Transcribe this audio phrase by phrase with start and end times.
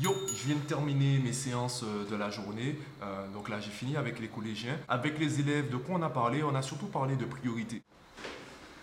[0.00, 2.78] Yo, je viens de terminer mes séances euh, de la journée.
[3.02, 4.78] Euh, donc là, j'ai fini avec les collégiens.
[4.88, 6.42] Avec les élèves, de quoi on a parlé?
[6.42, 7.82] On a surtout parlé de priorité.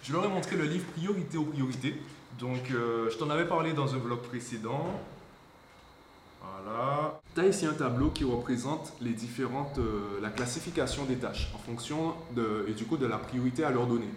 [0.04, 2.00] Je leur ai montré le livre Priorité aux priorités.
[2.40, 4.86] Donc, euh, je t'en avais parlé dans un vlog précédent.
[6.42, 7.20] Voilà.
[7.48, 9.80] Tu ici un tableau qui représente les différentes,
[10.22, 13.88] la classification des tâches en fonction de, et du coup de la priorité à leur
[13.88, 14.10] donner.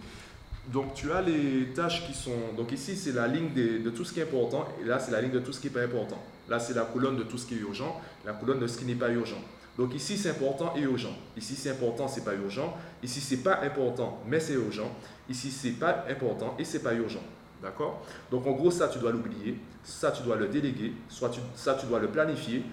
[0.73, 2.35] Donc, tu as les tâches qui sont.
[2.57, 4.67] Donc, ici, c'est la ligne de tout ce qui est important.
[4.83, 6.21] Et là, c'est la ligne de tout ce qui n'est pas important.
[6.49, 8.01] Là, c'est la colonne de tout ce qui est urgent.
[8.27, 9.41] La colonne de ce qui n'est pas urgent.
[9.79, 11.17] Donc, ici, c'est important et urgent.
[11.37, 12.77] Ici, c'est important, c'est pas urgent.
[13.01, 14.91] Ici, c'est pas important, mais c'est urgent.
[15.29, 17.23] Ici, c'est pas important et c'est pas urgent.
[17.63, 18.05] D'accord?
[18.33, 19.57] Donc, en gros, ça, tu dois l'oublier.
[19.85, 20.95] Ça, tu dois le déléguer.
[21.09, 22.65] Soit ça, tu dois le planifier.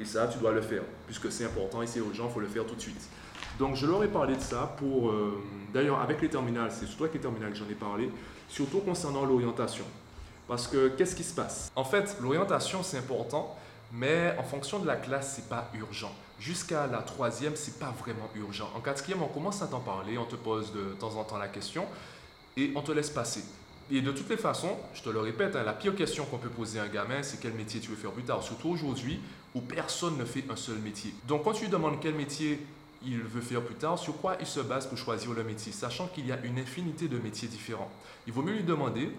[0.00, 0.82] Et ça, tu dois le faire.
[1.06, 3.08] Puisque c'est important et c'est urgent, il faut le faire tout de suite.
[3.58, 5.42] Donc je leur ai parlé de ça pour, euh,
[5.74, 8.10] d'ailleurs avec les terminales, c'est surtout avec les terminales que j'en ai parlé,
[8.48, 9.84] surtout concernant l'orientation.
[10.48, 11.70] Parce que qu'est-ce qui se passe?
[11.76, 13.54] En fait, l'orientation c'est important,
[13.92, 16.12] mais en fonction de la classe, c'est pas urgent.
[16.38, 18.70] Jusqu'à la troisième, c'est pas vraiment urgent.
[18.74, 21.48] En quatrième, on commence à t'en parler, on te pose de temps en temps la
[21.48, 21.84] question
[22.56, 23.44] et on te laisse passer.
[23.92, 26.48] Et de toutes les façons, je te le répète, hein, la pire question qu'on peut
[26.48, 29.20] poser à un gamin, c'est quel métier tu veux faire plus tard, surtout aujourd'hui
[29.54, 31.12] où personne ne fait un seul métier.
[31.26, 32.60] Donc quand tu lui demandes quel métier
[33.04, 36.06] il veut faire plus tard, sur quoi il se base pour choisir le métier, sachant
[36.06, 37.90] qu'il y a une infinité de métiers différents.
[38.28, 39.10] Il vaut mieux lui demander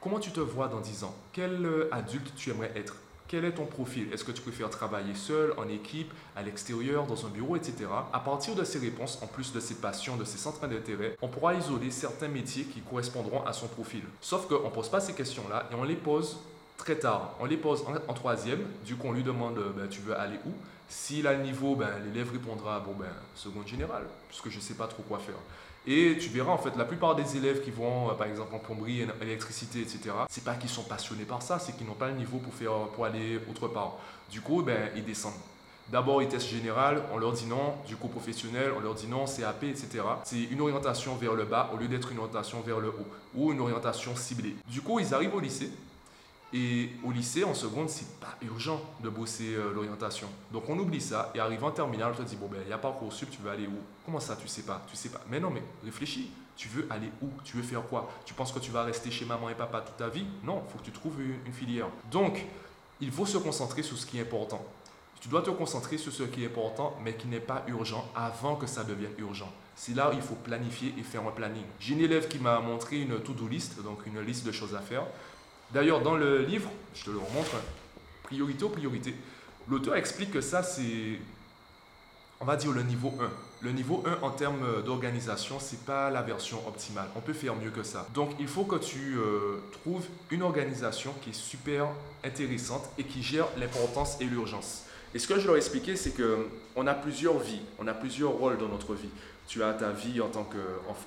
[0.00, 2.94] comment tu te vois dans 10 ans, quel euh, adulte tu aimerais être,
[3.28, 4.12] quel est ton profil?
[4.12, 7.86] Est-ce que tu préfères travailler seul, en équipe, à l'extérieur, dans un bureau, etc.
[8.12, 11.28] À partir de ces réponses, en plus de ses passions, de ses centres d'intérêt, on
[11.28, 14.02] pourra isoler certains métiers qui correspondront à son profil.
[14.20, 16.38] Sauf qu'on ne pose pas ces questions-là et on les pose
[16.82, 17.36] très tard.
[17.38, 20.38] On les pose en, troisième, du coup on lui demande euh, ben, tu veux aller
[20.44, 20.50] où?
[20.88, 24.74] S'il a le niveau, ben, l'élève répondra bon ben seconde générale, puisque je ne sais
[24.74, 25.36] pas trop quoi faire.
[25.86, 28.58] Et tu verras en fait la plupart des élèves qui vont euh, par exemple en
[28.58, 30.10] plomberie, en électricité, etc.
[30.28, 32.72] C'est pas qu'ils sont passionnés par ça, c'est qu'ils n'ont pas le niveau pour faire
[32.94, 33.98] pour aller autre part.
[34.28, 35.32] Du coup, ben ils descendent.
[35.88, 37.74] D'abord, ils testent général, on leur dit non.
[37.86, 40.00] Du coup, professionnel, on leur dit non, CAP, etc.
[40.24, 43.52] C'est une orientation vers le bas au lieu d'être une orientation vers le haut ou
[43.52, 44.56] une orientation ciblée.
[44.68, 45.70] Du coup, ils arrivent au lycée
[46.52, 50.28] et au lycée, en seconde, c'est pas urgent de bosser euh, l'orientation.
[50.52, 52.74] Donc on oublie ça et arrive en terminale, on te dit bon ben il y
[52.74, 53.78] a pas sup, tu veux aller où?
[54.04, 54.84] Comment ça tu sais pas?
[54.88, 55.20] Tu sais pas.
[55.30, 56.30] Mais non mais réfléchis.
[56.54, 57.28] Tu veux aller où?
[57.44, 58.10] Tu veux faire quoi?
[58.26, 60.26] Tu penses que tu vas rester chez maman et papa toute ta vie?
[60.44, 61.86] Non, il faut que tu trouves une, filière.
[62.10, 62.44] Donc
[63.00, 64.62] il faut se concentrer sur ce qui est important.
[65.20, 68.56] Tu dois te concentrer sur ce qui est important, mais qui n'est pas urgent avant
[68.56, 69.50] que ça devienne urgent.
[69.74, 71.64] C'est là où il faut planifier et faire un planning.
[71.80, 74.80] J'ai une élève qui m'a montré une to-do list, donc une liste de choses à
[74.80, 75.06] faire.
[75.72, 77.56] D'ailleurs, dans le livre, je te le remontre,
[78.24, 79.14] priorité aux priorités,
[79.68, 81.18] l'auteur explique que ça, c'est,
[82.40, 83.30] on va dire, le niveau 1.
[83.62, 87.08] Le niveau 1 en termes d'organisation, ce n'est pas la version optimale.
[87.16, 88.06] On peut faire mieux que ça.
[88.12, 91.88] Donc, il faut que tu euh, trouves une organisation qui est super
[92.24, 94.84] intéressante et qui gère l'importance et l'urgence.
[95.14, 98.30] Et ce que je leur ai expliqué, c'est qu'on a plusieurs vies, on a plusieurs
[98.30, 99.08] rôles dans notre vie.
[99.46, 100.48] Tu as ta vie en tant,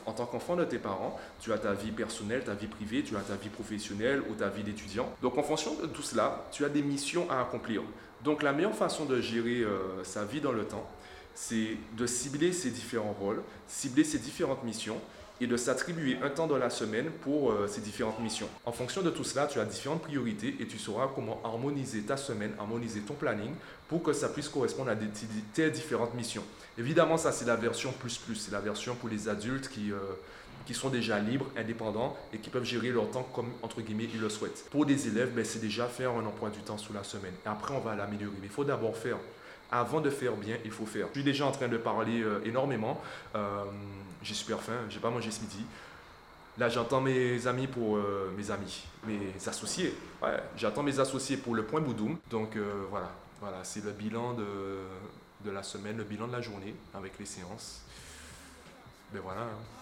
[0.05, 3.15] en, tant qu'enfant de tes parents, tu as ta vie personnelle, ta vie privée, tu
[3.15, 5.09] as ta vie professionnelle ou ta vie d'étudiant.
[5.21, 7.81] Donc en fonction de tout cela, tu as des missions à accomplir.
[8.23, 10.87] Donc la meilleure façon de gérer euh, sa vie dans le temps,
[11.33, 14.99] c'est de cibler ces différents rôles, cibler ces différentes missions
[15.41, 18.47] et de s'attribuer un temps dans la semaine pour euh, ces différentes missions.
[18.65, 22.17] En fonction de tout cela, tu as différentes priorités et tu sauras comment harmoniser ta
[22.17, 23.53] semaine, harmoniser ton planning
[23.87, 25.07] pour que ça puisse correspondre à des,
[25.53, 26.43] tes différentes missions.
[26.77, 29.97] Évidemment, ça c'est la version plus plus, c'est la version pour les adultes qui, euh,
[30.65, 34.21] qui sont déjà libres, indépendants et qui peuvent gérer leur temps comme entre guillemets ils
[34.21, 34.65] le souhaitent.
[34.71, 37.33] Pour des élèves, ben, c'est déjà faire un emploi du temps sous la semaine.
[37.45, 38.35] Et après, on va l'améliorer.
[38.39, 39.17] Mais il faut d'abord faire
[39.71, 41.07] avant de faire bien, il faut faire.
[41.09, 43.01] Je suis déjà en train de parler euh, énormément.
[44.25, 45.63] J'ai super faim, j'ai pas mangé ce midi.
[46.57, 49.93] Là, j'entends mes amis pour euh, mes amis, mes associés.
[50.21, 52.17] Ouais, j'attends mes associés pour le point Boudoum.
[52.29, 52.57] Donc
[52.89, 54.45] voilà, voilà, c'est le bilan de,
[55.43, 57.81] de, la semaine, le bilan de la journée avec les séances.
[59.13, 59.41] Ben voilà.
[59.41, 59.75] Hein.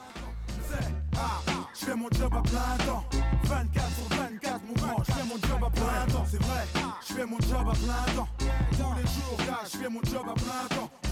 [1.74, 3.04] Je fais mon job à plein temps.
[3.44, 6.26] 24 sur 24, mon je fais mon job à plein temps.
[6.30, 6.66] C'est vrai,
[7.08, 8.28] je fais mon job à plein temps.
[8.38, 11.03] Tous les jours, gars, je fais mon job à plein temps.